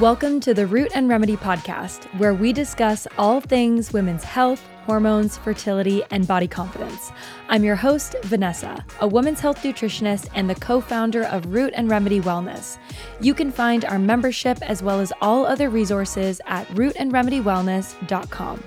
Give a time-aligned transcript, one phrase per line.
[0.00, 5.36] Welcome to the Root and Remedy podcast, where we discuss all things women's health, hormones,
[5.38, 7.10] fertility, and body confidence.
[7.48, 11.90] I'm your host, Vanessa, a women's health nutritionist and the co founder of Root and
[11.90, 12.78] Remedy Wellness.
[13.20, 18.62] You can find our membership as well as all other resources at rootandremedywellness.com.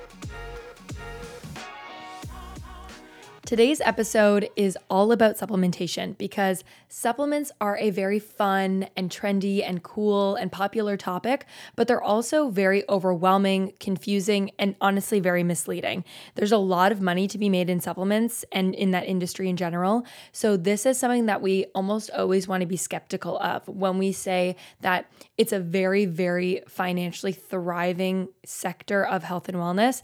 [3.51, 9.83] Today's episode is all about supplementation because supplements are a very fun and trendy and
[9.83, 16.05] cool and popular topic, but they're also very overwhelming, confusing, and honestly very misleading.
[16.35, 19.57] There's a lot of money to be made in supplements and in that industry in
[19.57, 20.05] general.
[20.31, 24.13] So, this is something that we almost always want to be skeptical of when we
[24.13, 30.03] say that it's a very, very financially thriving sector of health and wellness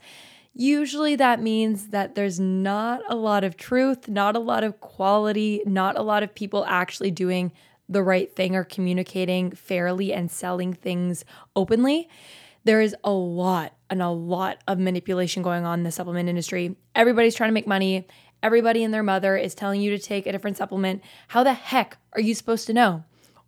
[0.60, 5.62] Usually that means that there's not a lot of truth, not a lot of quality,
[5.68, 7.52] not a lot of people actually doing
[7.88, 11.24] the right thing or communicating fairly and selling things
[11.56, 12.10] openly.
[12.64, 16.76] There is a lot and a lot of manipulation going on in the supplement industry.
[16.96, 18.08] Everybody's trying to make money.
[18.42, 21.04] Everybody and their mother is telling you to take a different supplement.
[21.28, 23.04] How the heck are you supposed to know?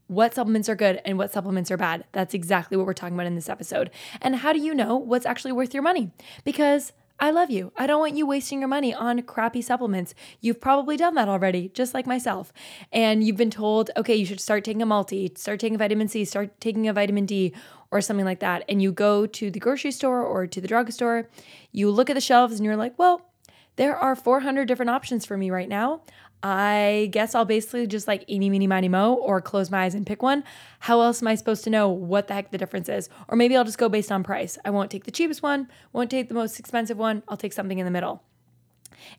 [0.09, 2.03] what supplements are good and what supplements are bad.
[2.13, 3.91] That's exactly what we're talking about in this episode.
[4.23, 6.11] And how do you know what's actually worth your money?
[6.43, 7.73] Because I love you.
[7.75, 10.15] I don't want you wasting your money on crappy supplements.
[10.39, 12.53] You've probably done that already, just like myself.
[12.93, 16.23] And you've been told, okay, you should start taking a multi, start taking vitamin C,
[16.23, 17.53] start taking a vitamin D,
[17.91, 18.63] or something like that.
[18.69, 21.27] And you go to the grocery store or to the drugstore,
[21.73, 23.29] you look at the shelves and you're like, well,
[23.75, 26.01] there are 400 different options for me right now.
[26.41, 30.07] I guess I'll basically just like eeny, meeny, miny, mo, or close my eyes and
[30.07, 30.43] pick one.
[30.79, 33.09] How else am I supposed to know what the heck the difference is?
[33.27, 34.57] Or maybe I'll just go based on price.
[34.63, 37.23] I won't take the cheapest one, won't take the most expensive one.
[37.27, 38.23] I'll take something in the middle.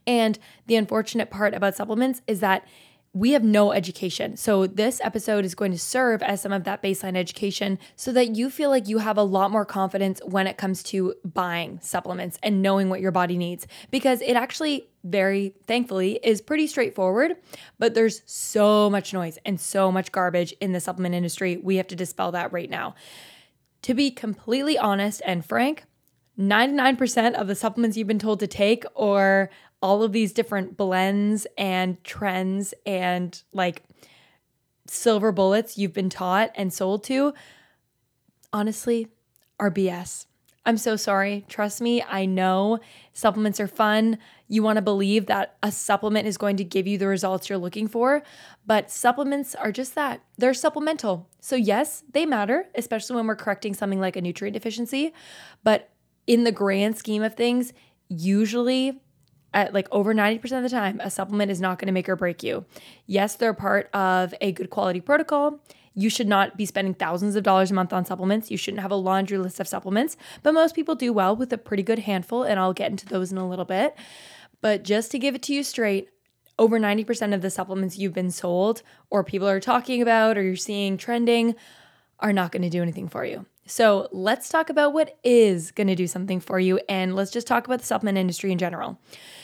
[0.07, 2.67] And the unfortunate part about supplements is that
[3.13, 4.37] we have no education.
[4.37, 8.37] So, this episode is going to serve as some of that baseline education so that
[8.37, 12.39] you feel like you have a lot more confidence when it comes to buying supplements
[12.43, 13.67] and knowing what your body needs.
[13.91, 17.37] Because it actually, very thankfully, is pretty straightforward,
[17.81, 21.57] but there's so much noise and so much garbage in the supplement industry.
[21.57, 22.95] We have to dispel that right now.
[23.83, 25.85] To be completely honest and frank,
[26.39, 29.51] 99% of the supplements you've been told to take or
[29.83, 33.83] all of these different blends and trends and like
[34.87, 37.33] silver bullets you've been taught and sold to,
[38.53, 39.09] honestly,
[39.59, 40.27] are BS.
[40.67, 41.47] I'm so sorry.
[41.49, 42.81] Trust me, I know
[43.15, 44.19] supplements are fun.
[44.47, 47.59] You want to believe that a supplement is going to give you the results you're
[47.59, 48.23] looking for,
[48.67, 50.23] but supplements are just that.
[50.37, 51.29] They're supplemental.
[51.41, 55.15] So, yes, they matter, especially when we're correcting something like a nutrient deficiency.
[55.65, 55.89] But
[56.27, 57.73] in the grand scheme of things,
[58.09, 59.01] usually
[59.53, 62.17] at like over 90% of the time, a supplement is not going to make or
[62.17, 62.65] break you.
[63.07, 65.61] Yes, they're part of a good quality protocol.
[65.95, 68.51] You should not be spending thousands of dollars a month on supplements.
[68.51, 71.59] You shouldn't have a laundry list of supplements, but most people do well with a
[71.59, 73.97] pretty good handful, and I'll get into those in a little bit.
[74.61, 76.09] But just to give it to you straight,
[76.59, 80.57] over 90% of the supplements you've been sold or people are talking about or you're
[80.57, 81.55] seeing trending
[82.19, 83.47] are not going to do anything for you.
[83.67, 87.47] So let's talk about what is going to do something for you, and let's just
[87.47, 88.99] talk about the supplement industry in general.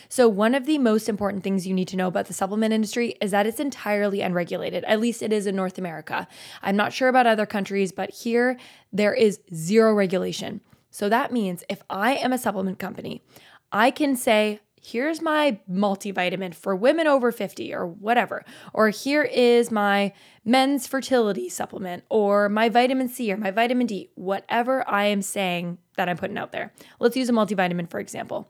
[0.08, 3.16] So, one of the most important things you need to know about the supplement industry
[3.20, 4.84] is that it's entirely unregulated.
[4.84, 6.26] At least it is in North America.
[6.62, 8.58] I'm not sure about other countries, but here
[8.92, 10.60] there is zero regulation.
[10.90, 13.22] So, that means if I am a supplement company,
[13.70, 18.44] I can say, here's my multivitamin for women over 50 or whatever.
[18.72, 20.12] Or here is my
[20.44, 25.78] men's fertility supplement or my vitamin C or my vitamin D, whatever I am saying
[25.96, 26.72] that I'm putting out there.
[27.00, 28.48] Let's use a multivitamin for example.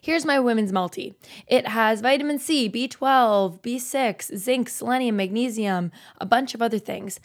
[0.00, 1.14] Here's my women's multi.
[1.46, 7.20] It has vitamin C, B12, B6, zinc, selenium, magnesium, a bunch of other things.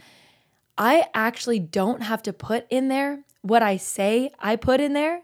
[0.78, 5.24] I actually don't have to put in there what I say I put in there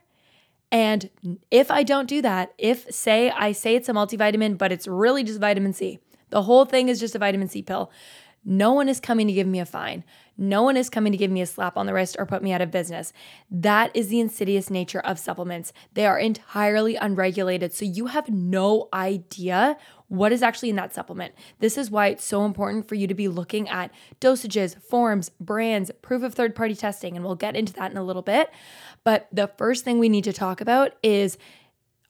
[0.71, 1.09] and
[1.49, 5.23] if I don't do that, if say I say it's a multivitamin, but it's really
[5.23, 5.99] just vitamin C,
[6.29, 7.91] the whole thing is just a vitamin C pill,
[8.49, 10.05] no one is coming to give me a fine.
[10.37, 12.53] No one is coming to give me a slap on the wrist or put me
[12.53, 13.11] out of business.
[13.51, 15.73] That is the insidious nature of supplements.
[15.95, 17.73] They are entirely unregulated.
[17.73, 21.33] So you have no idea what is actually in that supplement.
[21.59, 25.91] This is why it's so important for you to be looking at dosages, forms, brands,
[26.01, 27.15] proof of third party testing.
[27.15, 28.49] And we'll get into that in a little bit.
[29.03, 31.37] But the first thing we need to talk about is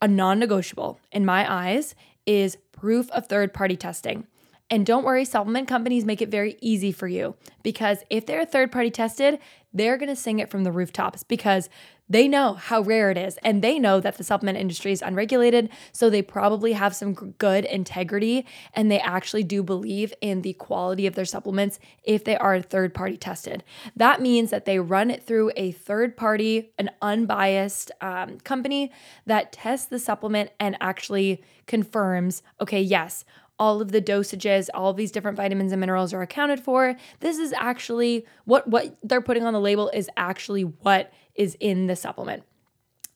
[0.01, 1.95] a non negotiable, in my eyes,
[2.25, 4.27] is proof of third party testing.
[4.69, 8.71] And don't worry, supplement companies make it very easy for you because if they're third
[8.71, 9.39] party tested,
[9.73, 11.69] they're going to sing it from the rooftops because
[12.09, 15.69] they know how rare it is and they know that the supplement industry is unregulated.
[15.91, 21.05] So they probably have some good integrity and they actually do believe in the quality
[21.05, 23.63] of their supplements if they are third party tested.
[23.95, 28.91] That means that they run it through a third party, an unbiased um, company
[29.25, 33.25] that tests the supplement and actually confirms okay, yes,
[33.59, 36.95] all of the dosages, all these different vitamins and minerals are accounted for.
[37.19, 41.87] This is actually what what they're putting on the label is actually what is in
[41.87, 42.43] the supplement.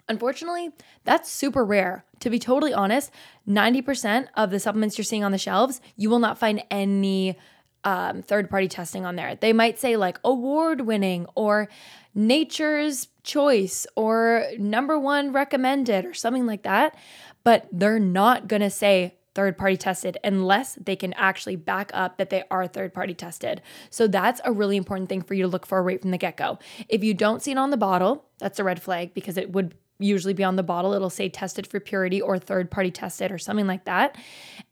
[0.10, 0.72] Unfortunately,
[1.04, 2.06] that's super rare.
[2.20, 3.12] To be totally honest,
[3.48, 7.38] 90% of the supplements you're seeing on the shelves, you will not find any
[7.84, 9.36] um, third party testing on there.
[9.36, 11.70] They might say like award winning or
[12.14, 16.96] nature's choice or number one recommended or something like that,
[17.44, 22.30] but they're not to say third party tested unless they can actually back up that
[22.30, 23.62] they are third party tested.
[23.90, 26.38] So that's a really important thing for you to look for right from the get
[26.38, 26.60] go.
[26.90, 29.76] If you don't see it on the bottle, that's a red flag because it would
[30.00, 30.94] usually be on the bottle.
[30.94, 34.18] It'll say tested for purity or third party tested or something like that.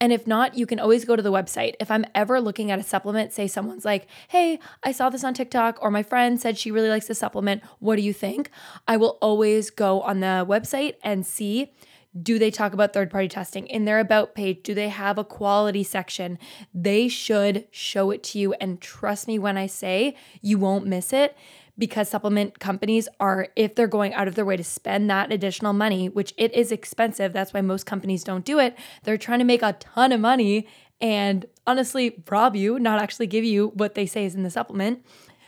[0.01, 1.75] And if not, you can always go to the website.
[1.79, 5.33] If I'm ever looking at a supplement, say someone's like, hey, I saw this on
[5.33, 7.61] TikTok, or my friend said she really likes the supplement.
[7.79, 8.49] What do you think?
[8.87, 11.73] I will always go on the website and see
[12.19, 14.63] do they talk about third party testing in their about page?
[14.63, 16.39] Do they have a quality section?
[16.73, 18.53] They should show it to you.
[18.53, 21.37] And trust me when I say you won't miss it
[21.77, 25.71] because supplement companies are, if they're going out of their way to spend that additional
[25.71, 29.45] money, which it is expensive, that's why most companies don't do it, they're trying to
[29.45, 30.67] make a ton of money
[30.99, 35.05] and honestly rob you, not actually give you what they say is in the supplement.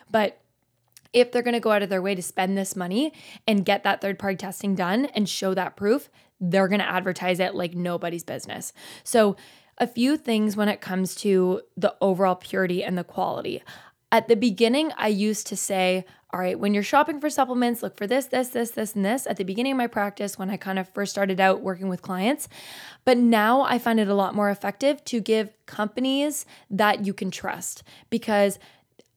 [0.09, 0.39] But
[1.11, 3.11] if they're going to go out of their way to spend this money
[3.45, 6.09] and get that third party testing done and show that proof,
[6.41, 8.73] they're going to advertise it like nobody's business.
[9.03, 9.37] So,
[9.77, 13.63] a few things when it comes to the overall purity and the quality.
[14.11, 17.97] At the beginning, I used to say, all right, when you're shopping for supplements, look
[17.97, 20.57] for this, this, this, this, and this at the beginning of my practice when I
[20.57, 22.47] kind of first started out working with clients.
[23.05, 27.31] But now I find it a lot more effective to give companies that you can
[27.31, 28.59] trust because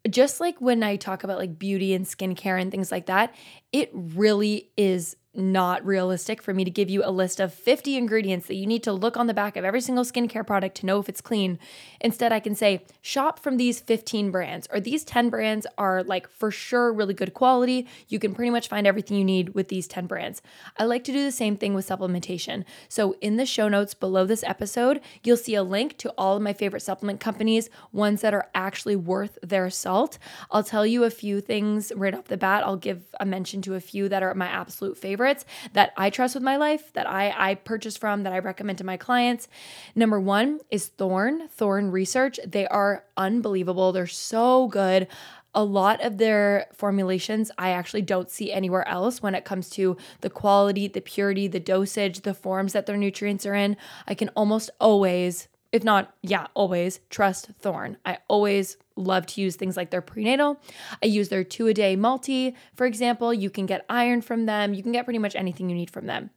[0.09, 3.35] just like when I talk about like beauty and skincare and things like that,
[3.73, 8.47] it really is not realistic for me to give you a list of 50 ingredients
[8.47, 11.01] that you need to look on the back of every single skincare product to know
[11.01, 11.59] if it's clean.
[12.01, 16.29] Instead, I can say, shop from these 15 brands, or these 10 brands are like
[16.29, 17.89] for sure really good quality.
[18.09, 20.41] You can pretty much find everything you need with these 10 brands.
[20.79, 22.65] I like to do the same thing with supplementation.
[22.89, 26.43] So, in the show notes below this episode, you'll see a link to all of
[26.43, 30.19] my favorite supplement companies, ones that are actually worth their salt.
[30.51, 32.65] I'll tell you a few things right off the bat.
[32.65, 36.11] I'll give a mention to a few that are my absolute favorite favorites that I
[36.11, 39.49] trust with my life, that I, I purchase from, that I recommend to my clients.
[39.95, 42.39] Number one is Thorne, Thorne Research.
[42.47, 43.93] They are unbelievable.
[43.93, 45.09] They're so good
[45.57, 49.97] a lot of their formulations I actually don't see anywhere else when it comes to
[50.21, 53.77] the quality, the purity, the dosage, the forms that their nutrients are in.
[54.09, 57.97] I can almost always if not, yeah, always trust Thorne.
[58.05, 60.61] I always love to use things like their prenatal.
[61.03, 63.35] I use their two a day multi, for example.
[63.35, 66.07] You can get iron from them, you can get pretty much anything you need from
[66.07, 66.31] them.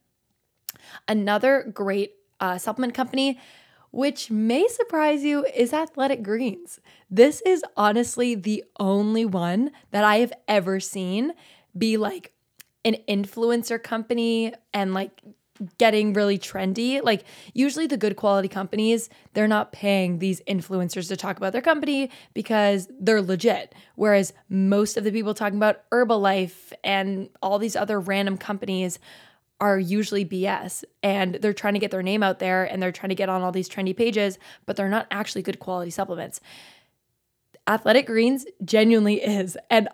[1.06, 3.38] Another great uh, supplement company,
[3.90, 6.80] which may surprise you, is Athletic Greens.
[7.10, 11.32] This is honestly the only one that I have ever seen
[11.76, 12.32] be like
[12.84, 15.22] an influencer company and like
[15.78, 17.02] getting really trendy.
[17.02, 17.24] Like
[17.54, 22.10] usually the good quality companies, they're not paying these influencers to talk about their company
[22.34, 23.74] because they're legit.
[23.96, 28.98] Whereas most of the people talking about Herbalife and all these other random companies
[29.60, 33.08] are usually BS and they're trying to get their name out there and they're trying
[33.08, 36.40] to get on all these trendy pages, but they're not actually good quality supplements.
[37.66, 39.58] Athletic Greens genuinely is.
[39.68, 39.88] And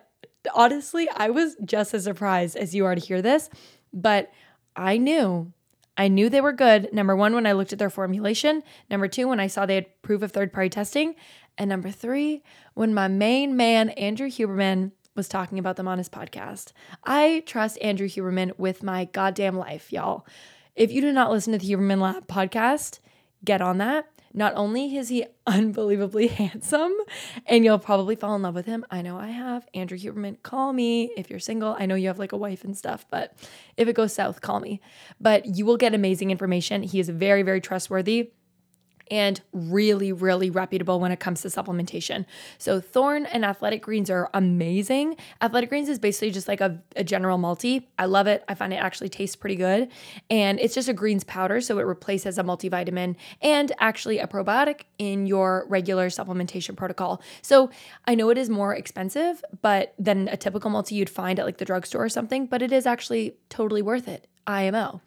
[0.53, 3.49] honestly, I was just as surprised as you are to hear this,
[3.91, 4.31] but
[4.75, 5.53] I knew
[5.97, 6.91] I knew they were good.
[6.93, 8.63] Number one, when I looked at their formulation.
[8.89, 11.15] Number two, when I saw they had proof of third party testing.
[11.57, 16.09] And number three, when my main man, Andrew Huberman, was talking about them on his
[16.09, 16.73] podcast.
[17.05, 20.27] I trust Andrew Huberman with my goddamn life, y'all.
[20.75, 22.99] If you do not listen to the Huberman Lab podcast,
[23.45, 24.09] get on that.
[24.35, 26.93] Not only is he unbelievably handsome,
[27.45, 28.85] and you'll probably fall in love with him.
[28.91, 29.67] I know I have.
[29.73, 31.75] Andrew Huberman, call me if you're single.
[31.79, 33.33] I know you have like a wife and stuff, but
[33.77, 34.81] if it goes south, call me.
[35.19, 36.83] But you will get amazing information.
[36.83, 38.31] He is very, very trustworthy.
[39.11, 42.25] And really, really reputable when it comes to supplementation.
[42.57, 45.17] So, Thorne and Athletic Greens are amazing.
[45.41, 47.87] Athletic Greens is basically just like a, a, general multi.
[47.99, 48.43] I love it.
[48.47, 49.89] I find it actually tastes pretty good.
[50.29, 54.81] And it's just a greens powder, so it replaces a multivitamin and actually a probiotic
[54.97, 57.21] in your regular supplementation protocol.
[57.41, 57.69] So,
[58.05, 61.57] I know it is more expensive, but than a typical multi you'd find at like
[61.57, 64.27] the drugstore or something, but it is actually totally worth it.
[64.47, 65.01] IMO.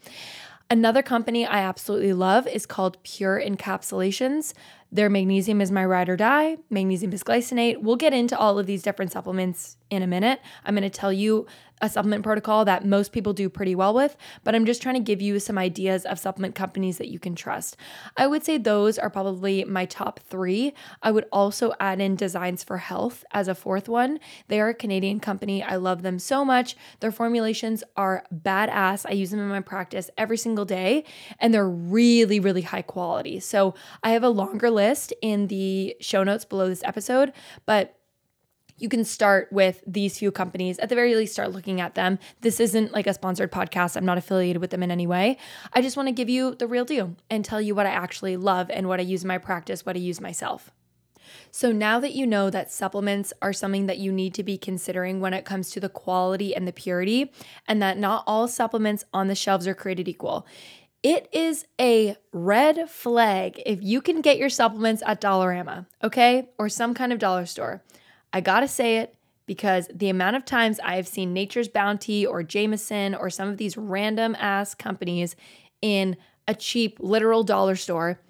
[0.71, 4.53] Another company I absolutely love is called Pure Encapsulations.
[4.91, 7.83] Their magnesium is my ride or die, magnesium bisglycinate.
[7.83, 10.41] We'll get into all of these different supplements in a minute.
[10.65, 11.47] I'm going to tell you
[11.81, 15.01] a supplement protocol that most people do pretty well with, but I'm just trying to
[15.01, 17.77] give you some ideas of supplement companies that you can trust.
[18.17, 20.75] I would say those are probably my top three.
[21.03, 24.19] I would also add in Designs for Health as a fourth one.
[24.49, 25.63] They are a Canadian company.
[25.63, 26.77] I love them so much.
[27.01, 29.07] Their formulations are badass.
[29.09, 31.05] I use them in my practice every single day,
[31.39, 33.39] and they're really, really high quality.
[33.39, 37.33] So I have a longer list in the show notes below this episode,
[37.67, 37.99] but
[38.79, 40.79] you can start with these few companies.
[40.79, 42.19] At the very least, start looking at them.
[42.43, 43.97] This isn't like a sponsored podcast.
[43.97, 45.37] I'm not affiliated with them in any way.
[45.73, 48.37] I just want to give you the real deal and tell you what I actually
[48.37, 50.71] love and what I use in my practice, what I use myself.
[51.51, 55.21] So, now that you know that supplements are something that you need to be considering
[55.21, 57.33] when it comes to the quality and the purity,
[57.67, 60.47] and that not all supplements on the shelves are created equal,
[61.03, 66.69] it is a red flag if you can get your supplements at Dollarama, okay, or
[66.69, 67.83] some kind of dollar store.
[68.33, 69.15] I gotta say it
[69.47, 73.57] because the amount of times I have seen Nature's Bounty or Jamieson or some of
[73.57, 75.37] these random ass companies
[75.81, 78.21] in a cheap literal dollar store,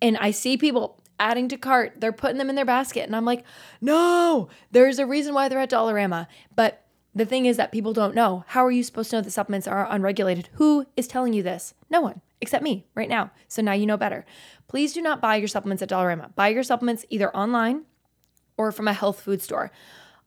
[0.00, 3.24] and I see people adding to cart, they're putting them in their basket, and I'm
[3.24, 3.44] like,
[3.80, 6.26] no, there's a reason why they're at Dollarama.
[6.54, 6.85] But
[7.16, 8.44] the thing is that people don't know.
[8.48, 10.50] How are you supposed to know that supplements are unregulated?
[10.54, 11.72] Who is telling you this?
[11.88, 13.30] No one except me right now.
[13.48, 14.26] So now you know better.
[14.68, 16.34] Please do not buy your supplements at Dollarama.
[16.34, 17.84] Buy your supplements either online
[18.58, 19.70] or from a health food store.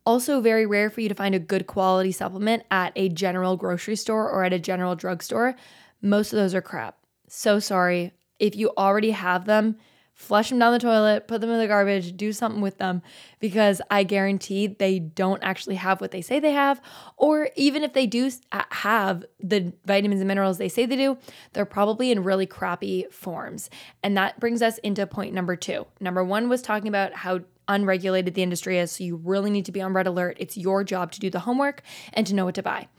[0.04, 3.96] Also, very rare for you to find a good quality supplement at a general grocery
[3.96, 5.56] store or at a general drugstore.
[6.02, 6.98] Most of those are crap.
[7.28, 8.14] So sorry.
[8.40, 9.76] If you already have them,
[10.20, 13.02] flush them down the toilet, put them in the garbage, do something with them
[13.40, 16.82] because I guarantee they don't actually have what they say they have.
[17.16, 21.18] Or even if they do have the vitamins and minerals they say they do,
[21.54, 23.70] they're probably in really crappy forms.
[24.04, 25.88] And that brings us into point number two.
[26.02, 28.92] Number one was talking about how unregulated the industry is.
[28.92, 30.36] So you really need to be on red alert.
[30.38, 32.90] It's your job to do the homework and to know what to buy.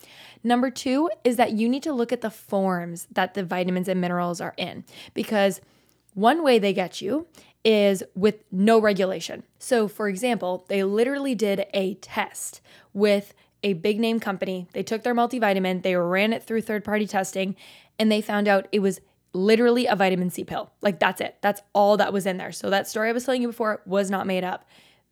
[0.43, 4.01] Number two is that you need to look at the forms that the vitamins and
[4.01, 5.61] minerals are in because
[6.15, 7.27] one way they get you
[7.65, 9.43] is with no regulation.
[9.59, 12.61] So, for example, they literally did a test
[12.93, 14.67] with a big name company.
[14.73, 17.57] They took their multivitamin, they ran it through third party testing,
[17.99, 19.01] and they found out it was
[19.33, 20.71] literally a vitamin C pill.
[20.81, 21.37] Like that's it.
[21.41, 22.53] That's all that was in there.
[22.53, 24.65] So that story I was telling you before was not made up.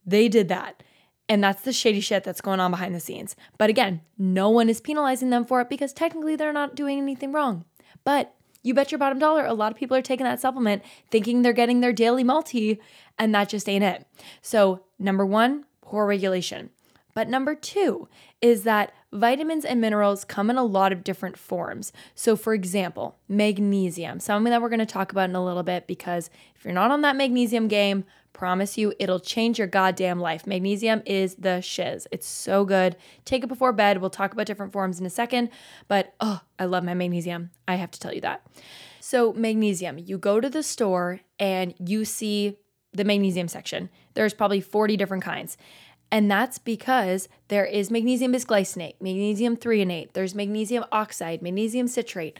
[0.06, 0.82] They did that.
[1.28, 3.36] And that's the shady shit that's going on behind the scenes.
[3.58, 7.32] But again, no one is penalizing them for it because technically they're not doing anything
[7.32, 7.66] wrong.
[8.02, 11.42] But you bet your bottom dollar, a lot of people are taking that supplement thinking
[11.42, 12.80] they're getting their daily multi,
[13.18, 14.06] and that just ain't it.
[14.42, 16.70] So, number one, poor regulation.
[17.14, 18.08] But number two
[18.40, 21.92] is that vitamins and minerals come in a lot of different forms.
[22.14, 25.86] So, for example, magnesium, something that we're going to talk about in a little bit
[25.86, 30.46] because if you're not on that magnesium game, promise you it'll change your goddamn life.
[30.46, 32.06] Magnesium is the shiz.
[32.12, 32.96] It's so good.
[33.24, 33.98] Take it before bed.
[33.98, 35.50] We'll talk about different forms in a second,
[35.88, 37.50] but oh, I love my magnesium.
[37.66, 38.46] I have to tell you that.
[39.00, 42.58] So, magnesium, you go to the store and you see
[42.92, 43.90] the magnesium section.
[44.14, 45.56] There's probably 40 different kinds.
[46.10, 52.38] And that's because there is magnesium bisglycinate, magnesium threonate, there's magnesium oxide, magnesium citrate,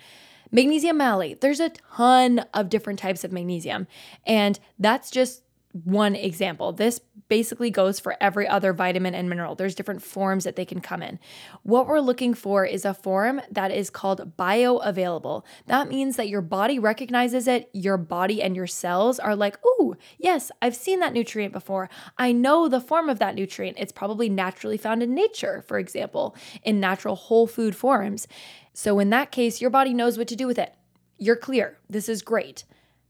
[0.50, 1.40] magnesium malate.
[1.40, 3.86] There's a ton of different types of magnesium.
[4.26, 5.42] And that's just
[5.72, 6.72] one example.
[6.72, 9.54] This basically goes for every other vitamin and mineral.
[9.54, 11.18] There's different forms that they can come in.
[11.62, 15.44] What we're looking for is a form that is called bioavailable.
[15.66, 19.94] That means that your body recognizes it, your body and your cells are like, "Ooh,
[20.16, 21.90] yes, I've seen that nutrient before.
[22.16, 23.78] I know the form of that nutrient.
[23.78, 28.26] It's probably naturally found in nature, for example, in natural whole food forms."
[28.72, 30.72] So in that case, your body knows what to do with it.
[31.18, 31.78] You're clear.
[31.90, 32.64] This is great.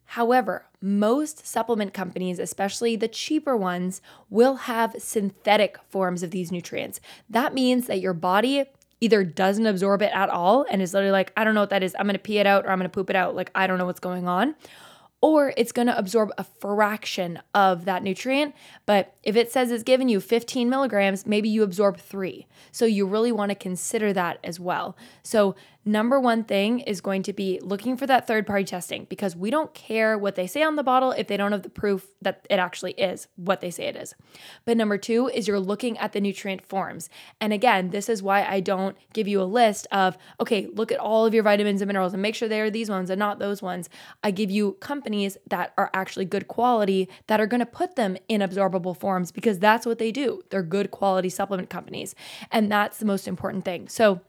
[0.06, 7.00] However, most supplement companies, especially the cheaper ones, will have synthetic forms of these nutrients.
[7.28, 8.64] That means that your body
[9.00, 11.82] either doesn't absorb it at all and is literally like, I don't know what that
[11.82, 11.94] is.
[11.98, 13.34] I'm going to pee it out or I'm going to poop it out.
[13.34, 14.54] Like, I don't know what's going on
[15.20, 18.54] or it's going to absorb a fraction of that nutrient.
[18.86, 22.46] But if it says it's giving you 15 milligrams, maybe you absorb three.
[22.70, 24.96] So you really want to consider that as well.
[25.22, 25.56] So,
[25.88, 29.50] number one thing is going to be looking for that third party testing because we
[29.50, 32.46] don't care what they say on the bottle if they don't have the proof that
[32.50, 34.14] it actually is what they say it is.
[34.66, 37.08] But number two is you're looking at the nutrient forms.
[37.40, 40.98] And again, this is why I don't give you a list of, okay, look at
[40.98, 43.38] all of your vitamins and minerals and make sure they are these ones and not
[43.38, 43.88] those ones.
[44.22, 48.18] I give you companies that are actually good quality that are going to put them
[48.28, 50.42] in absorbable forms because that's what they do.
[50.50, 52.14] They're good quality supplement companies.
[52.52, 53.88] And that's the most important thing.
[53.88, 54.20] So,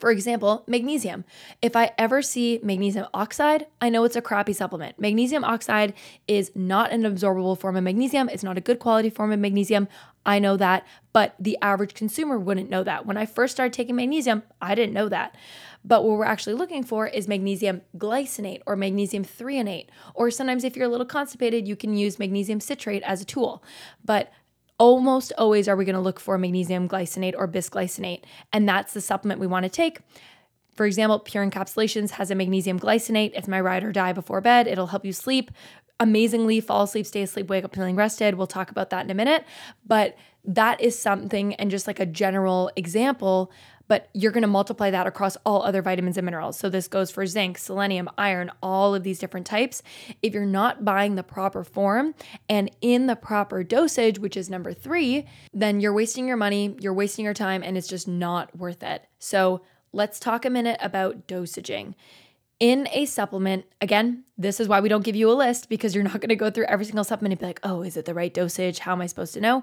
[0.00, 1.24] for example, magnesium.
[1.62, 4.98] If I ever see magnesium oxide, I know it's a crappy supplement.
[4.98, 5.94] Magnesium oxide
[6.26, 9.88] is not an absorbable form of magnesium, it's not a good quality form of magnesium.
[10.26, 13.06] I know that, but the average consumer wouldn't know that.
[13.06, 15.34] When I first started taking magnesium, I didn't know that.
[15.82, 19.86] But what we're actually looking for is magnesium glycinate or magnesium threonate.
[20.14, 23.62] Or sometimes, if you're a little constipated, you can use magnesium citrate as a tool.
[24.04, 24.30] But
[24.80, 28.22] almost always are we going to look for magnesium glycinate or bisglycinate,
[28.52, 30.00] and that's the supplement we want to take.
[30.74, 33.32] For example, Pure Encapsulations has a magnesium glycinate.
[33.34, 34.66] It's my ride or die before bed.
[34.66, 35.50] It'll help you sleep
[36.00, 38.34] amazingly, fall asleep, stay asleep, wake up feeling rested.
[38.34, 39.44] We'll talk about that in a minute.
[39.86, 43.52] But that is something, and just like a general example
[43.90, 46.56] but you're going to multiply that across all other vitamins and minerals.
[46.56, 49.82] So this goes for zinc, selenium, iron, all of these different types.
[50.22, 52.14] If you're not buying the proper form
[52.48, 56.94] and in the proper dosage, which is number three, then you're wasting your money, you're
[56.94, 59.04] wasting your time, and it's just not worth it.
[59.18, 61.96] So let's talk a minute about dosaging
[62.60, 66.04] in a supplement, again, this is why we don't give you a list because you're
[66.04, 68.12] not going to go through every single supplement and be like, oh, is it the
[68.12, 68.80] right dosage?
[68.80, 69.62] How am I supposed to know?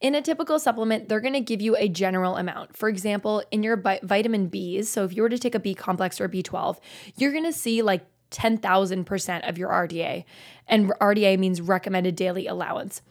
[0.00, 2.74] In a typical supplement, they're going to give you a general amount.
[2.74, 5.74] For example, in your bi- vitamin Bs, so if you were to take a B
[5.74, 6.78] complex or a B12,
[7.16, 10.24] you're going to see like 10,000% of your RDA.
[10.66, 13.02] And RDA means recommended daily allowance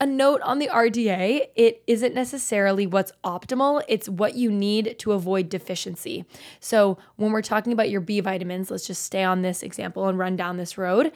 [0.00, 5.12] a note on the RDA it isn't necessarily what's optimal, it's what you need to
[5.12, 6.24] avoid deficiency.
[6.58, 10.18] So, when we're talking about your B vitamins, let's just stay on this example and
[10.18, 11.12] run down this road.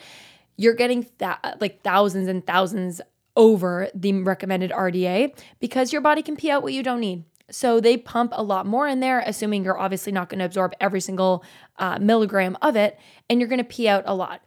[0.57, 3.01] You're getting that like thousands and thousands
[3.37, 7.25] over the recommended RDA because your body can pee out what you don't need.
[7.51, 10.73] So they pump a lot more in there, assuming you're obviously not going to absorb
[10.81, 11.45] every single
[11.79, 12.99] uh, milligram of it,
[13.29, 14.43] and you're going to pee out a lot.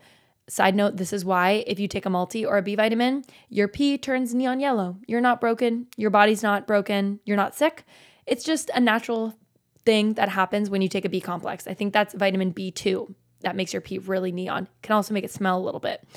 [0.50, 3.68] Side note, this is why if you take a multi or a B vitamin, your
[3.68, 4.98] pee turns neon yellow.
[5.06, 7.84] You're not broken, your body's not broken, you're not sick.
[8.26, 9.38] It's just a natural
[9.86, 11.68] thing that happens when you take a B complex.
[11.68, 14.68] I think that's vitamin B2 that makes your pee really neon.
[14.82, 16.08] Can also make it smell a little bit.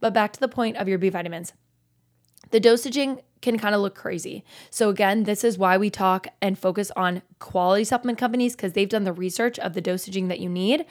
[0.00, 1.52] But back to the point of your B vitamins.
[2.50, 4.44] The dosaging can kind of look crazy.
[4.70, 8.88] So, again, this is why we talk and focus on quality supplement companies because they've
[8.88, 10.86] done the research of the dosaging that you need.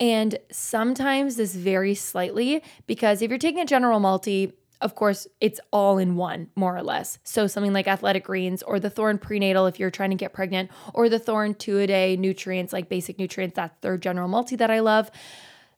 [0.00, 5.60] And sometimes this varies slightly because if you're taking a general multi, of course, it's
[5.72, 7.18] all in one, more or less.
[7.24, 10.70] So, something like athletic greens or the Thorne prenatal if you're trying to get pregnant,
[10.92, 14.70] or the Thorne two a day nutrients, like basic nutrients, that third general multi that
[14.70, 15.10] I love,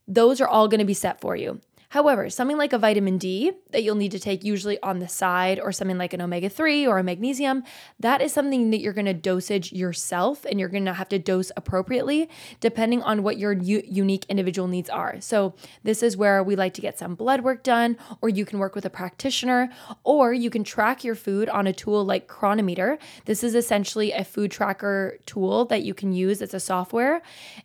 [0.09, 1.61] those are all going to be set for you.
[1.91, 5.61] However, something like a vitamin D that you'll need to take usually on the side,
[5.61, 7.63] or something like an omega 3 or a magnesium,
[8.01, 11.19] that is something that you're going to dosage yourself and you're going to have to
[11.19, 12.29] dose appropriately
[12.61, 15.21] depending on what your u- unique individual needs are.
[15.21, 18.59] So, this is where we like to get some blood work done, or you can
[18.59, 19.71] work with a practitioner,
[20.05, 22.99] or you can track your food on a tool like Cronometer.
[23.25, 27.23] This is essentially a food tracker tool that you can use, it's a software.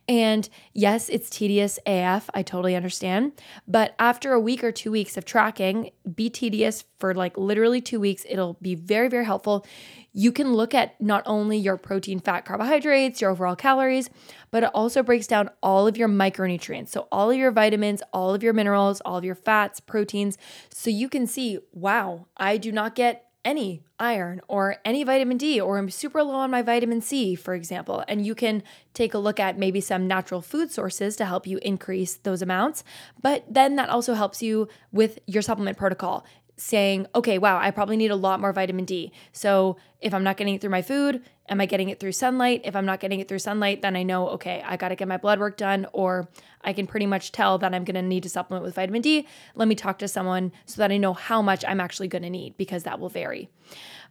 [0.08, 3.32] And yes, it's tedious AF, I totally understand.
[3.66, 7.80] But after after a week or two weeks of tracking, be tedious for like literally
[7.80, 8.24] two weeks.
[8.28, 9.66] It'll be very, very helpful.
[10.12, 14.10] You can look at not only your protein, fat, carbohydrates, your overall calories,
[14.52, 16.90] but it also breaks down all of your micronutrients.
[16.90, 20.38] So, all of your vitamins, all of your minerals, all of your fats, proteins.
[20.72, 25.60] So, you can see, wow, I do not get any iron or any vitamin D,
[25.60, 28.04] or I'm super low on my vitamin C, for example.
[28.08, 28.62] And you can
[28.94, 32.84] take a look at maybe some natural food sources to help you increase those amounts.
[33.20, 36.24] But then that also helps you with your supplement protocol
[36.56, 39.12] saying, okay, wow, I probably need a lot more vitamin D.
[39.32, 42.62] So if I'm not getting it through my food, am I getting it through sunlight?
[42.64, 45.06] If I'm not getting it through sunlight, then I know, okay, I got to get
[45.06, 46.28] my blood work done, or
[46.62, 49.28] I can pretty much tell that I'm going to need to supplement with vitamin D.
[49.54, 52.30] Let me talk to someone so that I know how much I'm actually going to
[52.30, 53.50] need because that will vary.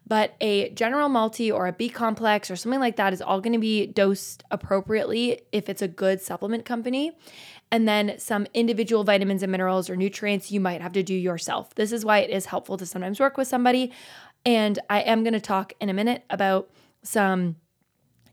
[0.07, 3.53] But a general multi or a B complex or something like that is all going
[3.53, 7.11] to be dosed appropriately if it's a good supplement company.
[7.71, 11.73] And then some individual vitamins and minerals or nutrients you might have to do yourself.
[11.75, 13.91] This is why it is helpful to sometimes work with somebody.
[14.45, 16.69] And I am going to talk in a minute about
[17.03, 17.55] some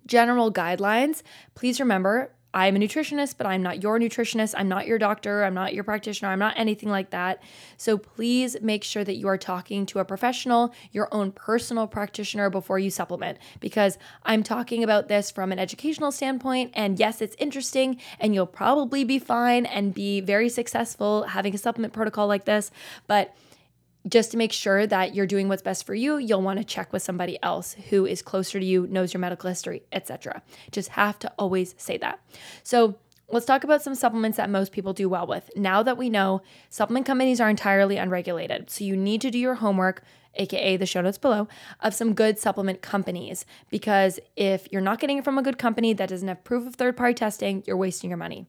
[0.06, 1.22] general guidelines.
[1.54, 4.54] Please remember, I'm a nutritionist, but I'm not your nutritionist.
[4.56, 5.44] I'm not your doctor.
[5.44, 6.30] I'm not your practitioner.
[6.30, 7.42] I'm not anything like that.
[7.76, 12.48] So please make sure that you are talking to a professional, your own personal practitioner
[12.48, 16.70] before you supplement, because I'm talking about this from an educational standpoint.
[16.72, 21.58] And yes, it's interesting, and you'll probably be fine and be very successful having a
[21.58, 22.70] supplement protocol like this.
[23.06, 23.36] But
[24.08, 26.92] just to make sure that you're doing what's best for you, you'll want to check
[26.92, 30.42] with somebody else who is closer to you, knows your medical history, etc.
[30.70, 32.20] Just have to always say that.
[32.62, 32.98] So,
[33.30, 35.50] let's talk about some supplements that most people do well with.
[35.54, 39.56] Now that we know supplement companies are entirely unregulated, so you need to do your
[39.56, 40.02] homework,
[40.34, 41.48] aka the show notes below,
[41.80, 45.92] of some good supplement companies because if you're not getting it from a good company
[45.92, 48.46] that doesn't have proof of third-party testing, you're wasting your money.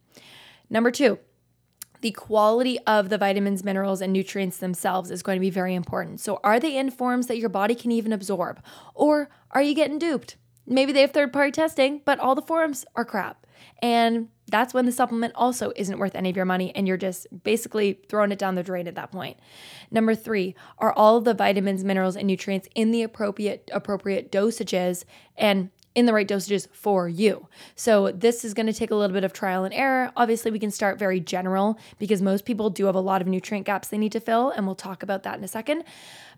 [0.70, 1.18] Number 2,
[2.02, 6.20] the quality of the vitamins, minerals, and nutrients themselves is going to be very important.
[6.20, 8.64] So, are they in forms that your body can even absorb?
[8.94, 10.38] Or are you getting duped?
[10.66, 13.48] Maybe they have third party testing, but all the forms are crap.
[13.82, 17.28] And that's when the supplement also isn't worth any of your money and you're just
[17.44, 19.38] basically throwing it down the drain at that point.
[19.92, 25.06] Number 3, are all the vitamins, minerals and nutrients in the appropriate appropriate dosages
[25.38, 27.48] and in the right dosages for you.
[27.76, 30.12] So, this is going to take a little bit of trial and error.
[30.16, 33.66] Obviously, we can start very general because most people do have a lot of nutrient
[33.66, 35.84] gaps they need to fill, and we'll talk about that in a second.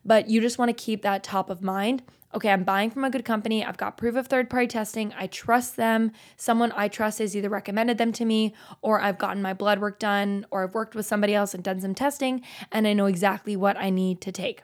[0.03, 2.01] But you just want to keep that top of mind.
[2.33, 3.63] Okay, I'm buying from a good company.
[3.63, 5.13] I've got proof of third party testing.
[5.15, 6.11] I trust them.
[6.37, 9.99] Someone I trust has either recommended them to me, or I've gotten my blood work
[9.99, 13.55] done, or I've worked with somebody else and done some testing, and I know exactly
[13.55, 14.63] what I need to take.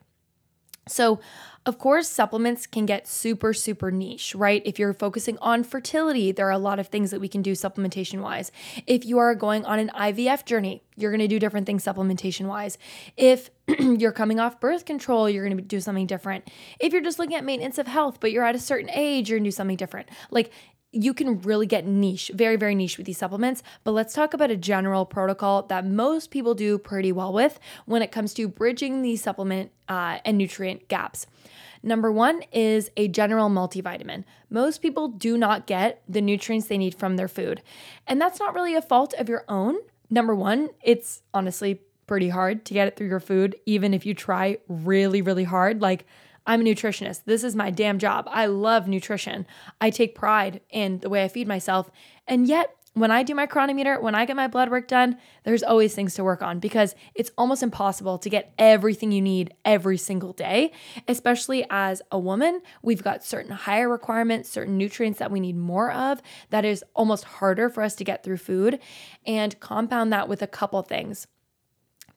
[0.87, 1.19] So,
[1.67, 4.61] of course, supplements can get super, super niche, right?
[4.65, 7.51] If you're focusing on fertility, there are a lot of things that we can do
[7.51, 8.53] supplementation wise.
[8.87, 12.47] If you are going on an IVF journey, you're going to do different things supplementation
[12.47, 12.77] wise.
[13.17, 13.49] If
[13.79, 16.49] you're coming off birth control, you're going to do something different.
[16.79, 19.37] If you're just looking at maintenance of health, but you're at a certain age, you're
[19.37, 20.07] going to do something different.
[20.31, 20.53] Like
[20.93, 23.61] you can really get niche, very, very niche with these supplements.
[23.83, 28.01] But let's talk about a general protocol that most people do pretty well with when
[28.01, 31.27] it comes to bridging these supplement uh, and nutrient gaps.
[31.87, 34.25] Number one is a general multivitamin.
[34.49, 37.61] Most people do not get the nutrients they need from their food.
[38.05, 39.77] And that's not really a fault of your own.
[40.09, 44.13] Number one, it's honestly pretty hard to get it through your food, even if you
[44.13, 45.81] try really, really hard.
[45.81, 46.05] Like,
[46.45, 47.23] I'm a nutritionist.
[47.25, 48.27] This is my damn job.
[48.31, 49.45] I love nutrition.
[49.79, 51.89] I take pride in the way I feed myself.
[52.27, 55.63] And yet, when I do my Cronometer, when I get my blood work done, there's
[55.63, 59.97] always things to work on because it's almost impossible to get everything you need every
[59.97, 60.71] single day.
[61.07, 65.91] Especially as a woman, we've got certain higher requirements, certain nutrients that we need more
[65.91, 68.79] of that is almost harder for us to get through food.
[69.25, 71.27] And compound that with a couple things.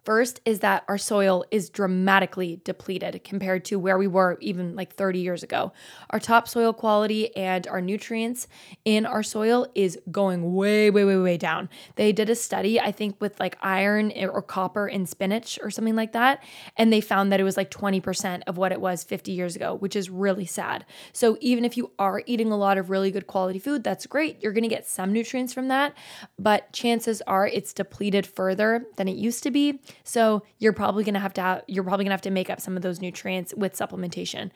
[0.05, 4.95] First is that our soil is dramatically depleted compared to where we were even like
[4.95, 5.73] 30 years ago.
[6.09, 8.49] Our topsoil quality and our nutrients
[8.85, 11.69] in our soil is going way, way, way, way down.
[11.97, 15.97] They did a study, I think, with like iron or copper in spinach or something
[15.97, 16.43] like that,
[16.77, 19.75] and they found that it was like 20% of what it was 50 years ago,
[19.75, 20.87] which is really sad.
[21.13, 24.43] So even if you are eating a lot of really good quality food, that's great.
[24.43, 25.95] You're gonna get some nutrients from that,
[26.39, 29.81] but chances are it's depleted further than it used to be.
[30.05, 32.77] So you're probably gonna have to have, you're probably gonna have to make up some
[32.77, 34.51] of those nutrients with supplementation.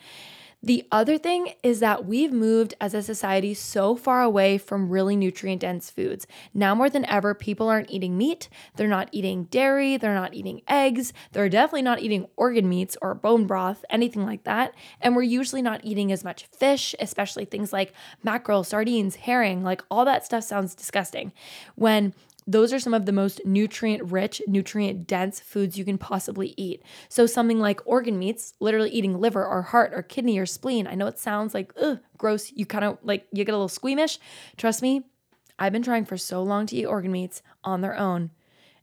[0.65, 5.15] The other thing is that we've moved as a society so far away from really
[5.15, 6.27] nutrient dense foods.
[6.55, 10.63] Now more than ever, people aren't eating meat, they're not eating dairy, they're not eating
[10.67, 14.75] eggs, they're definitely not eating organ meats or bone broth, anything like that.
[15.03, 17.93] And we're usually not eating as much fish, especially things like
[18.23, 21.35] mackerel, sardines, herring, like all that stuff sounds disgusting.
[21.75, 22.15] When
[22.47, 26.83] those are some of the most nutrient rich, nutrient dense foods you can possibly eat.
[27.09, 30.87] So, something like organ meats, literally eating liver or heart or kidney or spleen.
[30.87, 32.53] I know it sounds like, ugh, gross.
[32.53, 34.19] You kind of like, you get a little squeamish.
[34.57, 35.05] Trust me,
[35.59, 38.31] I've been trying for so long to eat organ meats on their own,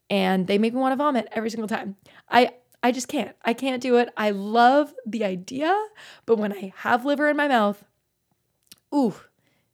[0.10, 1.98] and they make me want to vomit every single time.
[2.30, 3.36] I, I just can't.
[3.46, 4.10] I can't do it.
[4.18, 5.78] I love the idea,
[6.26, 7.84] but when I have liver in my mouth,
[8.94, 9.14] ooh,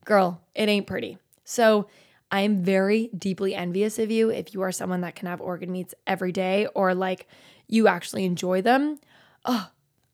[0.04, 1.18] girl, it ain't pretty.
[1.46, 1.88] So,
[2.32, 5.72] I am very deeply envious of you if you are someone that can have organ
[5.72, 7.28] meats every day or like
[7.68, 9.00] you actually enjoy them.
[9.46, 9.70] Oh,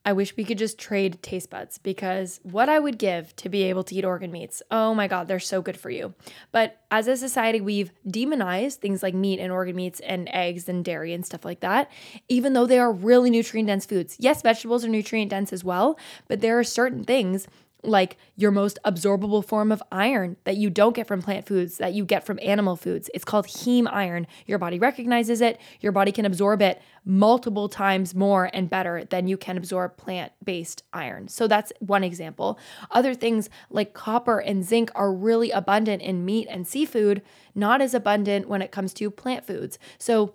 [0.06, 3.62] I wish we could just trade taste buds because what I would give to be
[3.62, 6.12] able to eat organ meats, oh my God, they're so good for you.
[6.52, 10.84] But as a society, we've demonized things like meat and organ meats and eggs and
[10.84, 11.90] dairy and stuff like that,
[12.28, 14.16] even though they are really nutrient dense foods.
[14.20, 15.98] Yes, vegetables are nutrient dense as well,
[16.28, 17.46] but there are certain things
[17.86, 21.94] like your most absorbable form of iron that you don't get from plant foods, that
[21.94, 23.10] you get from animal foods.
[23.14, 24.26] It's called heme iron.
[24.46, 29.28] Your body recognizes it, your body can absorb it multiple times more and better than
[29.28, 31.28] you can absorb plant based iron.
[31.28, 32.58] So that's one example.
[32.90, 37.22] Other things like copper and zinc are really abundant in meat and seafood,
[37.54, 39.78] not as abundant when it comes to plant foods.
[39.98, 40.34] So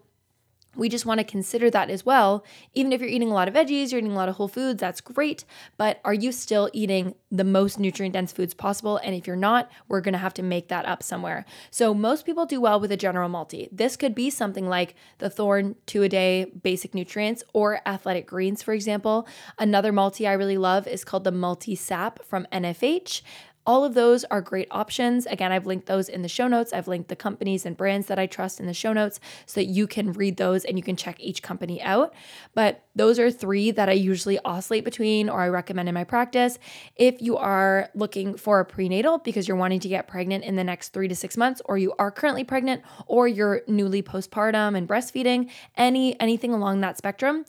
[0.76, 2.44] we just want to consider that as well.
[2.74, 4.80] Even if you're eating a lot of veggies, you're eating a lot of whole foods,
[4.80, 5.44] that's great.
[5.78, 8.98] But are you still eating the most nutrient dense foods possible?
[8.98, 11.46] And if you're not, we're going to have to make that up somewhere.
[11.72, 13.68] So most people do well with a general multi.
[13.72, 18.62] This could be something like the Thorne two a day basic nutrients or athletic greens,
[18.62, 19.28] for example.
[19.58, 23.22] Another multi I really love is called the multi sap from NFH.
[23.70, 25.28] All of those are great options.
[25.28, 26.74] Again, I've linked those in the show notes.
[26.74, 29.68] I've linked the companies and brands that I trust in the show notes so that
[29.68, 32.12] you can read those and you can check each company out.
[32.56, 36.58] But those are three that I usually oscillate between or I recommend in my practice.
[36.96, 40.64] If you are looking for a prenatal because you're wanting to get pregnant in the
[40.64, 44.88] next three to six months, or you are currently pregnant, or you're newly postpartum and
[44.90, 47.46] breastfeeding, any anything along that spectrum,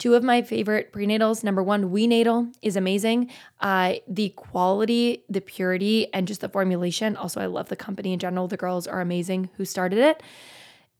[0.00, 1.44] Two of my favorite prenatals.
[1.44, 3.30] Number one, Wenatal is amazing.
[3.60, 7.16] Uh, the quality, the purity, and just the formulation.
[7.16, 8.48] Also, I love the company in general.
[8.48, 10.22] The girls are amazing who started it.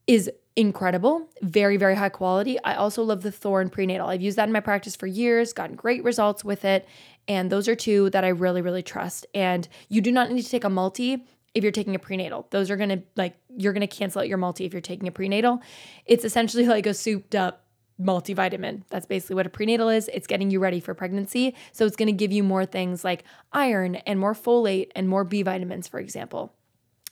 [0.05, 2.61] Is incredible, very, very high quality.
[2.63, 4.07] I also love the Thorne prenatal.
[4.07, 6.87] I've used that in my practice for years, gotten great results with it.
[7.27, 9.25] And those are two that I really, really trust.
[9.33, 12.45] And you do not need to take a multi if you're taking a prenatal.
[12.51, 15.59] Those are gonna like you're gonna cancel out your multi if you're taking a prenatal.
[16.05, 17.65] It's essentially like a souped up
[18.01, 18.83] multivitamin.
[18.89, 20.09] That's basically what a prenatal is.
[20.13, 21.55] It's getting you ready for pregnancy.
[21.71, 25.23] So it's going to give you more things like iron and more folate and more
[25.23, 26.53] B vitamins, for example.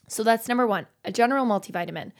[0.08, 2.12] So that's number one, a general multivitamin.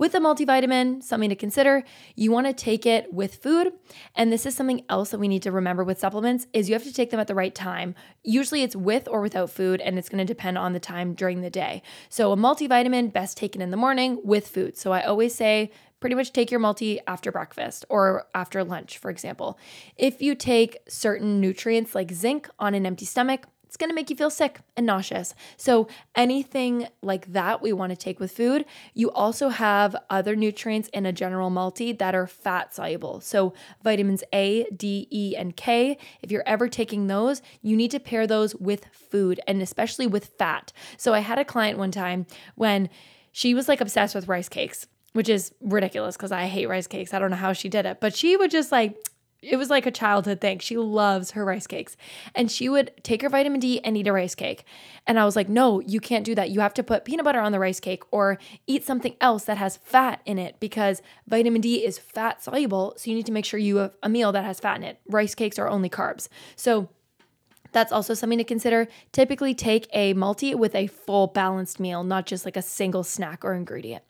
[0.00, 3.72] With a multivitamin, something to consider, you want to take it with food.
[4.14, 6.84] And this is something else that we need to remember with supplements is you have
[6.84, 7.94] to take them at the right time.
[8.24, 11.42] Usually it's with or without food and it's going to depend on the time during
[11.42, 11.82] the day.
[12.08, 14.78] So a multivitamin best taken in the morning with food.
[14.78, 19.10] So I always say pretty much take your multi after breakfast or after lunch, for
[19.10, 19.58] example.
[19.96, 24.16] If you take certain nutrients like zinc on an empty stomach, it's to make you
[24.16, 25.32] feel sick and nauseous.
[25.56, 25.86] So,
[26.16, 28.64] anything like that we want to take with food.
[28.94, 33.20] You also have other nutrients in a general multi that are fat soluble.
[33.20, 35.98] So, vitamins A, D, E, and K.
[36.20, 40.32] If you're ever taking those, you need to pair those with food and especially with
[40.36, 40.72] fat.
[40.96, 42.90] So, I had a client one time when
[43.30, 47.12] she was like obsessed with rice cakes which is ridiculous because I hate rice cakes.
[47.12, 48.96] I don't know how she did it, but she would just like,
[49.42, 50.58] it was like a childhood thing.
[50.58, 51.96] She loves her rice cakes.
[52.34, 54.64] And she would take her vitamin D and eat a rice cake.
[55.06, 56.50] And I was like, no, you can't do that.
[56.50, 59.56] You have to put peanut butter on the rice cake or eat something else that
[59.56, 62.94] has fat in it because vitamin D is fat soluble.
[62.98, 65.00] So you need to make sure you have a meal that has fat in it.
[65.08, 66.28] Rice cakes are only carbs.
[66.54, 66.90] So
[67.72, 68.88] that's also something to consider.
[69.12, 73.44] Typically, take a multi with a full balanced meal, not just like a single snack
[73.44, 74.04] or ingredient.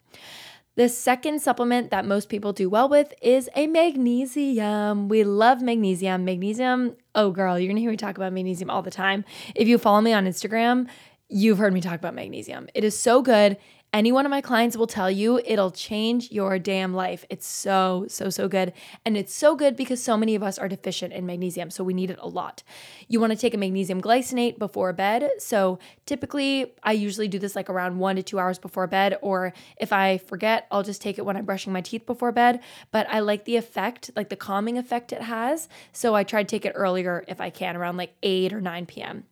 [0.81, 5.11] The second supplement that most people do well with is a magnesium.
[5.11, 6.25] We love magnesium.
[6.25, 9.27] Magnesium, oh girl, you're gonna hear me talk about magnesium all the time.
[9.55, 10.88] If you follow me on Instagram,
[11.29, 12.66] you've heard me talk about magnesium.
[12.73, 13.59] It is so good.
[13.92, 17.24] Any one of my clients will tell you it'll change your damn life.
[17.29, 18.72] It's so, so, so good.
[19.05, 21.92] And it's so good because so many of us are deficient in magnesium, so we
[21.92, 22.62] need it a lot.
[23.09, 25.29] You want to take a magnesium glycinate before bed.
[25.38, 29.53] So typically, I usually do this like around one to two hours before bed, or
[29.76, 32.61] if I forget, I'll just take it when I'm brushing my teeth before bed.
[32.92, 35.68] But I like the effect, like the calming effect it has.
[35.92, 38.87] So I try to take it earlier if I can, around like 8 or 9
[38.87, 39.24] p.m.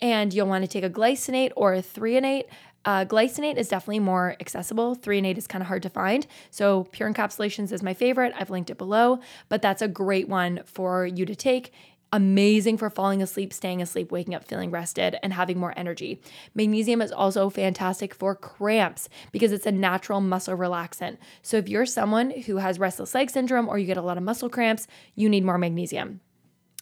[0.00, 2.44] And you'll want to take a glycinate or a threonate
[2.84, 4.96] uh, glycinate is definitely more accessible.
[4.96, 6.26] Threonate is kind of hard to find.
[6.50, 8.32] So, Pure Encapsulations is my favorite.
[8.36, 11.72] I've linked it below, but that's a great one for you to take.
[12.10, 16.22] Amazing for falling asleep, staying asleep, waking up feeling rested, and having more energy.
[16.54, 21.18] Magnesium is also fantastic for cramps because it's a natural muscle relaxant.
[21.42, 24.22] So, if you're someone who has restless leg syndrome or you get a lot of
[24.22, 26.20] muscle cramps, you need more magnesium.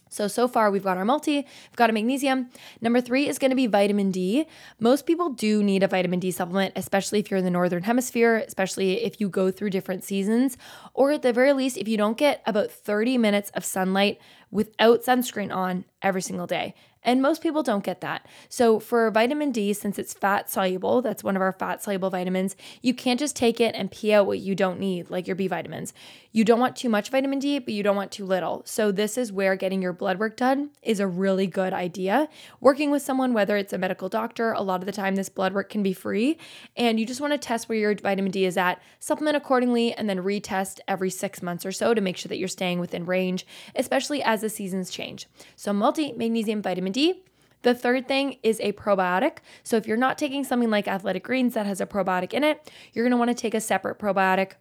[0.09, 2.49] So, so far we've got our multi, we've got a magnesium.
[2.81, 4.47] Number three is going to be vitamin D.
[4.79, 8.37] Most people do need a vitamin D supplement, especially if you're in the Northern Hemisphere,
[8.37, 10.57] especially if you go through different seasons,
[10.95, 15.03] or at the very least, if you don't get about 30 minutes of sunlight without
[15.03, 16.75] sunscreen on every single day.
[17.03, 18.27] And most people don't get that.
[18.49, 22.57] So, for vitamin D, since it's fat soluble, that's one of our fat soluble vitamins,
[22.83, 25.47] you can't just take it and pee out what you don't need, like your B
[25.47, 25.95] vitamins.
[26.37, 28.61] You don't want too much vitamin D, but you don't want too little.
[28.67, 32.29] So, this is where getting your blood work done is a really good idea.
[32.61, 35.55] Working with someone, whether it's a medical doctor, a lot of the time this blood
[35.55, 36.37] work can be free.
[36.77, 40.11] And you just want to test where your vitamin D is at, supplement accordingly, and
[40.11, 43.47] then retest every six months or so to make sure that you're staying within range,
[43.75, 45.27] especially as the seasons change.
[45.57, 47.23] So, multi magnesium vitamin D.
[47.63, 49.39] The third thing is a probiotic.
[49.65, 52.71] So if you're not taking something like Athletic Greens that has a probiotic in it,
[52.93, 54.53] you're going to want to take a separate probiotic.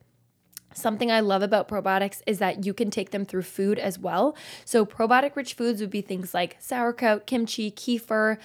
[0.75, 4.35] Something I love about probiotics is that you can take them through food as well.
[4.65, 8.37] So, probiotic rich foods would be things like sauerkraut, kimchi, kefir,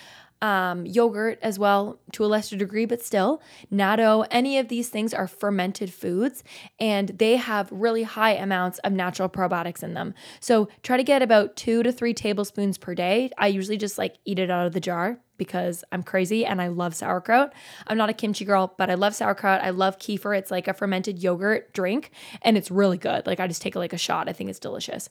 [0.42, 5.12] um, yogurt as well to a lesser degree, but still, natto, any of these things
[5.12, 6.42] are fermented foods
[6.78, 10.14] and they have really high amounts of natural probiotics in them.
[10.40, 13.30] So try to get about two to three tablespoons per day.
[13.36, 16.68] I usually just like eat it out of the jar because I'm crazy and I
[16.68, 17.54] love sauerkraut.
[17.86, 19.62] I'm not a kimchi girl, but I love sauerkraut.
[19.62, 20.36] I love kefir.
[20.36, 22.10] It's like a fermented yogurt drink
[22.42, 23.26] and it's really good.
[23.26, 24.28] Like I just take like a shot.
[24.28, 25.08] I think it's delicious.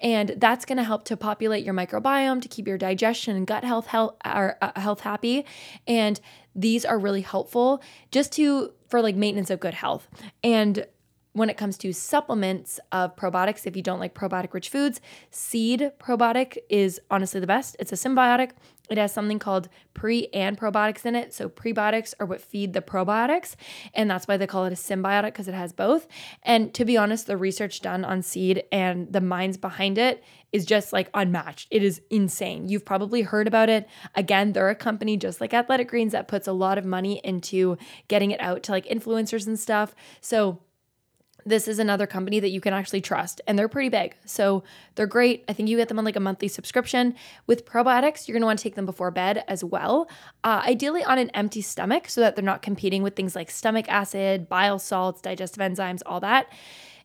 [0.00, 3.62] And that's going to help to populate your microbiome, to keep your digestion and gut
[3.62, 5.46] health health, uh, health happy.
[5.86, 6.20] And
[6.56, 10.08] these are really helpful just to for like maintenance of good health.
[10.42, 10.84] And
[11.38, 15.92] when it comes to supplements of probiotics, if you don't like probiotic rich foods, seed
[15.98, 17.76] probiotic is honestly the best.
[17.78, 18.50] It's a synbiotic.
[18.90, 21.34] It has something called pre and probiotics in it.
[21.34, 23.54] So, prebiotics are what feed the probiotics.
[23.94, 26.06] And that's why they call it a synbiotic because it has both.
[26.42, 30.22] And to be honest, the research done on seed and the minds behind it
[30.52, 31.68] is just like unmatched.
[31.70, 32.68] It is insane.
[32.68, 33.86] You've probably heard about it.
[34.14, 37.76] Again, they're a company just like Athletic Greens that puts a lot of money into
[38.08, 39.94] getting it out to like influencers and stuff.
[40.20, 40.60] So,
[41.46, 44.16] this is another company that you can actually trust and they're pretty big.
[44.24, 45.44] So they're great.
[45.48, 47.14] I think you get them on like a monthly subscription.
[47.46, 50.08] With probiotics, you're going to want to take them before bed as well.
[50.44, 53.86] Uh, ideally on an empty stomach so that they're not competing with things like stomach
[53.88, 56.48] acid, bile salts, digestive enzymes, all that.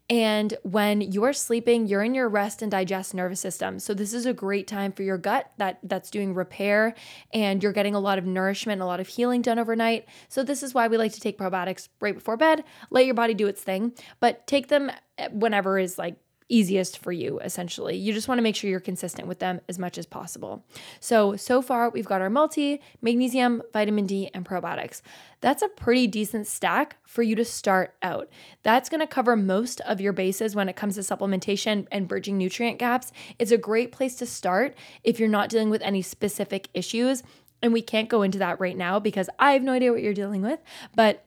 [0.10, 3.80] And when you're sleeping, you're in your rest and digest nervous system.
[3.80, 6.94] So this is a great time for your gut that that's doing repair
[7.34, 10.06] and you're getting a lot of nourishment, a lot of healing done overnight.
[10.28, 12.66] So this is why we like to take probiotics right before bed.
[12.90, 16.18] Let your body do its thing, but take them eh, whenever is like
[16.50, 17.96] easiest for you, essentially.
[17.96, 20.66] You just want to make sure you're consistent with them as much as possible.
[21.00, 25.02] So, so far, we've got our multi, magnesium, vitamin D, and probiotics.
[25.42, 28.30] That's a pretty decent stack for you to start out.
[28.64, 32.38] That's going to cover most of your bases when it comes to supplementation and bridging
[32.38, 33.12] nutrient gaps.
[33.40, 37.24] It's a great place to start if you're not dealing with any specific issues.
[37.62, 40.14] And we can't go into that right now because I have no idea what you're
[40.14, 40.60] dealing with.
[40.96, 41.26] But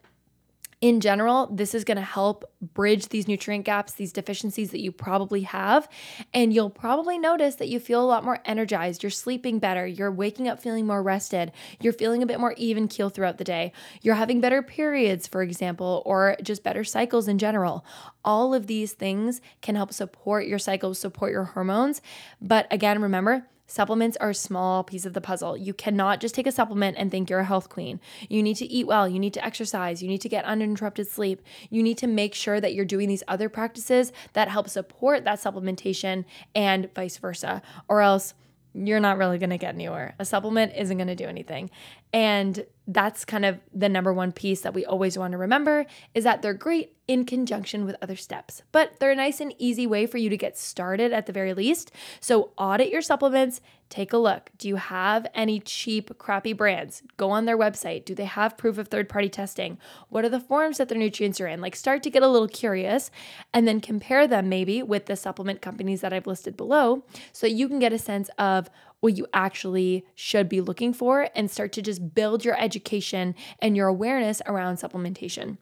[0.82, 4.92] in general, this is going to help bridge these nutrient gaps, these deficiencies that you
[4.92, 5.88] probably have.
[6.34, 9.02] And you'll probably notice that you feel a lot more energized.
[9.02, 9.86] You're sleeping better.
[9.86, 11.52] You're waking up feeling more rested.
[11.80, 13.72] You're feeling a bit more even keel throughout the day.
[14.02, 17.84] You're having better periods, for example, or just better cycles in general.
[18.22, 22.02] All of these things can help support your cycles, support your hormones.
[22.40, 25.56] But again, remember, Supplements are a small piece of the puzzle.
[25.56, 28.00] You cannot just take a supplement and think you're a health queen.
[28.28, 31.42] You need to eat well, you need to exercise, you need to get uninterrupted sleep.
[31.68, 35.40] You need to make sure that you're doing these other practices that help support that
[35.40, 36.24] supplementation
[36.54, 38.34] and vice versa, or else
[38.72, 40.14] you're not really going to get anywhere.
[40.18, 41.70] A supplement isn't going to do anything.
[42.16, 46.24] And that's kind of the number one piece that we always want to remember is
[46.24, 50.06] that they're great in conjunction with other steps, but they're a nice and easy way
[50.06, 51.92] for you to get started at the very least.
[52.20, 54.50] So audit your supplements, take a look.
[54.56, 57.02] Do you have any cheap, crappy brands?
[57.16, 58.04] Go on their website.
[58.04, 59.78] Do they have proof of third party testing?
[60.08, 61.60] What are the forms that their nutrients are in?
[61.60, 63.10] Like, start to get a little curious
[63.52, 67.68] and then compare them maybe with the supplement companies that I've listed below so you
[67.68, 68.70] can get a sense of
[69.00, 73.76] what you actually should be looking for and start to just build your education and
[73.76, 75.58] your awareness around supplementation.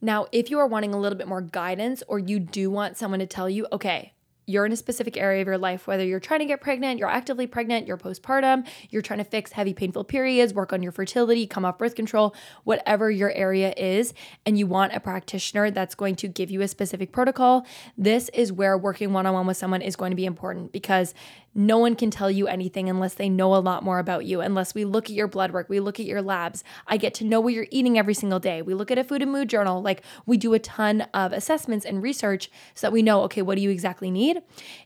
[0.00, 3.20] Now, if you are wanting a little bit more guidance or you do want someone
[3.20, 4.12] to tell you, okay,
[4.46, 7.08] you're in a specific area of your life, whether you're trying to get pregnant, you're
[7.08, 11.46] actively pregnant, you're postpartum, you're trying to fix heavy, painful periods, work on your fertility,
[11.46, 14.12] come off birth control, whatever your area is,
[14.44, 17.64] and you want a practitioner that's going to give you a specific protocol,
[17.96, 21.14] this is where working one on one with someone is going to be important because
[21.54, 24.74] no one can tell you anything unless they know a lot more about you, unless
[24.74, 26.64] we look at your blood work, we look at your labs.
[26.86, 28.62] I get to know what you're eating every single day.
[28.62, 29.82] We look at a food and mood journal.
[29.82, 33.56] Like we do a ton of assessments and research so that we know, okay, what
[33.56, 34.42] do you exactly need?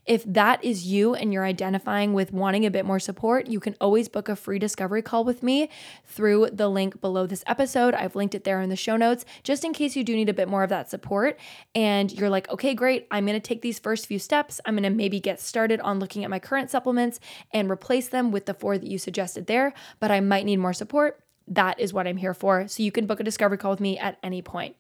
[0.07, 3.77] If that is you and you're identifying with wanting a bit more support, you can
[3.81, 5.69] always book a free discovery call with me
[6.05, 7.95] through the link below this episode.
[7.95, 10.35] I've linked it there in the show notes, just in case you do need a
[10.35, 11.39] bit more of that support.
[11.75, 14.61] And you're like, okay, great, I'm gonna take these first few steps.
[14.65, 17.21] I'm gonna maybe get started on looking at my current current supplements
[17.53, 20.73] and replace them with the four that you suggested there, but I might need more
[20.73, 21.21] support.
[21.47, 22.67] That is what I'm here for.
[22.67, 24.75] So you can book a discovery call with me at any point.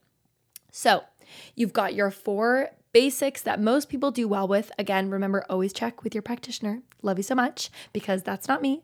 [0.73, 1.03] So
[1.55, 4.73] you've got your four basics that most people do well with.
[4.79, 6.81] Again, remember, always check with your practitioner.
[7.03, 8.83] Love you so much because that's not me.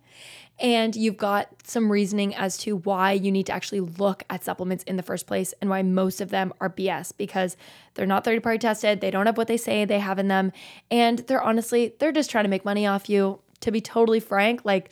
[0.61, 4.85] And you've got some reasoning as to why you need to actually look at supplements
[4.85, 7.57] in the first place and why most of them are BS because
[7.95, 9.01] they're not third party tested.
[9.01, 10.53] They don't have what they say they have in them.
[10.91, 13.41] And they're honestly, they're just trying to make money off you.
[13.61, 14.91] To be totally frank, like,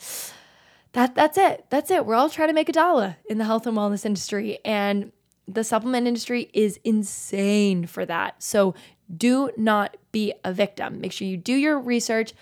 [0.93, 1.67] that that's it.
[1.69, 2.07] That's it.
[2.07, 5.13] We're all trying to make a dollar in the health and wellness industry and
[5.55, 8.43] the supplement industry is insane for that.
[8.43, 8.75] So
[9.17, 11.01] do not be a victim.
[11.01, 12.33] Make sure you do your research.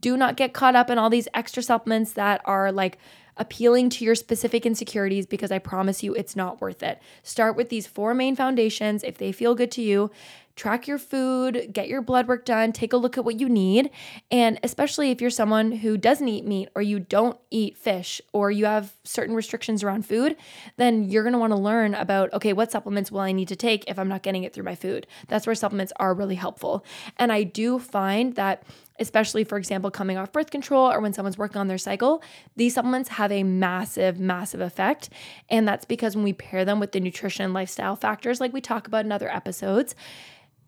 [0.00, 2.98] Do not get caught up in all these extra supplements that are like
[3.36, 7.00] appealing to your specific insecurities because I promise you it's not worth it.
[7.22, 10.10] Start with these four main foundations if they feel good to you
[10.56, 13.90] track your food, get your blood work done, take a look at what you need.
[14.30, 18.50] And especially if you're someone who doesn't eat meat or you don't eat fish or
[18.50, 20.36] you have certain restrictions around food,
[20.76, 23.98] then you're want to learn about okay, what supplements will I need to take if
[23.98, 25.06] I'm not getting it through my food?
[25.28, 26.84] That's where supplements are really helpful.
[27.16, 28.62] And I do find that
[29.00, 32.22] especially for example coming off birth control or when someone's working on their cycle
[32.54, 35.08] these supplements have a massive massive effect
[35.48, 38.60] and that's because when we pair them with the nutrition and lifestyle factors like we
[38.60, 39.96] talk about in other episodes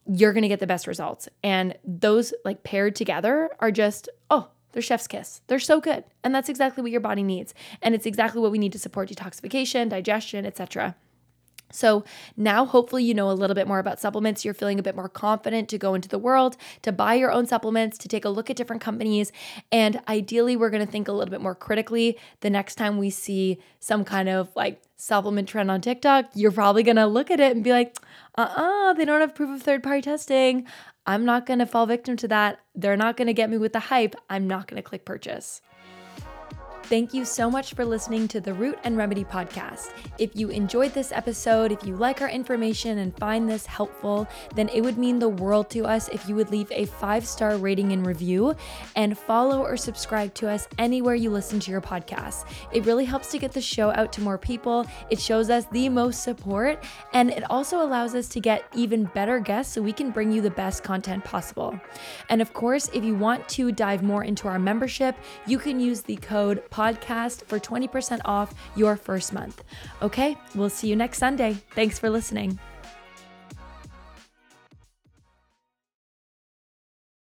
[0.06, 1.28] you're going to get the best results.
[1.42, 5.40] And those like paired together are just, oh, they're chef's kiss.
[5.46, 6.04] They're so good.
[6.22, 7.54] And that's exactly what your body needs.
[7.82, 10.94] And it's exactly what we need to support detoxification, digestion, etc.
[11.70, 12.04] So
[12.36, 14.44] now, hopefully, you know a little bit more about supplements.
[14.44, 17.46] You're feeling a bit more confident to go into the world, to buy your own
[17.46, 19.32] supplements, to take a look at different companies.
[19.72, 23.10] And ideally, we're going to think a little bit more critically the next time we
[23.10, 26.26] see some kind of like supplement trend on TikTok.
[26.34, 27.96] You're probably going to look at it and be like,
[28.38, 30.66] uh uh-uh, uh, they don't have proof of third party testing.
[31.06, 32.60] I'm not going to fall victim to that.
[32.74, 34.16] They're not going to get me with the hype.
[34.28, 35.60] I'm not going to click purchase.
[36.88, 39.90] Thank you so much for listening to the Root and Remedy podcast.
[40.18, 44.68] If you enjoyed this episode, if you like our information and find this helpful, then
[44.68, 47.90] it would mean the world to us if you would leave a five star rating
[47.90, 48.54] and review
[48.94, 52.44] and follow or subscribe to us anywhere you listen to your podcast.
[52.70, 54.86] It really helps to get the show out to more people.
[55.10, 59.40] It shows us the most support and it also allows us to get even better
[59.40, 61.80] guests so we can bring you the best content possible.
[62.28, 65.16] And of course, if you want to dive more into our membership,
[65.48, 69.64] you can use the code podcast for 20% off your first month.
[70.02, 71.52] Okay, we'll see you next Sunday.
[71.74, 72.58] Thanks for listening.